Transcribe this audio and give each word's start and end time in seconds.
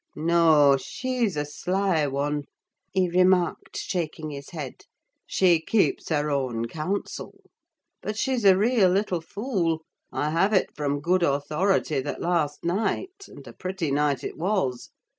"No, 0.15 0.77
she's 0.77 1.37
a 1.37 1.45
sly 1.45 2.07
one," 2.07 2.45
he 2.91 3.07
remarked, 3.07 3.77
shaking 3.77 4.31
his 4.31 4.49
head. 4.49 4.85
"She 5.27 5.61
keeps 5.61 6.09
her 6.09 6.31
own 6.31 6.67
counsel! 6.67 7.39
But 8.01 8.17
she's 8.17 8.43
a 8.43 8.57
real 8.57 8.89
little 8.89 9.21
fool. 9.21 9.83
I 10.11 10.31
have 10.31 10.53
it 10.53 10.75
from 10.75 11.01
good 11.01 11.21
authority 11.21 11.99
that 11.99 12.19
last 12.19 12.65
night 12.65 13.25
(and 13.27 13.45
a 13.47 13.53
pretty 13.53 13.91
night 13.91 14.23
it 14.23 14.39
was!) 14.39 14.89